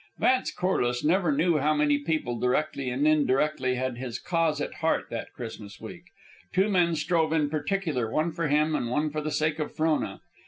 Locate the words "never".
1.03-1.31